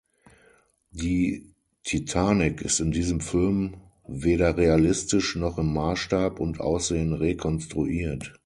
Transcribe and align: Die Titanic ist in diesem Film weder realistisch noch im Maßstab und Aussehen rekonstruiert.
Die 0.89 1.53
Titanic 1.83 2.63
ist 2.63 2.79
in 2.79 2.89
diesem 2.91 3.21
Film 3.21 3.75
weder 4.07 4.57
realistisch 4.57 5.35
noch 5.35 5.59
im 5.59 5.71
Maßstab 5.75 6.39
und 6.39 6.59
Aussehen 6.59 7.13
rekonstruiert. 7.13 8.33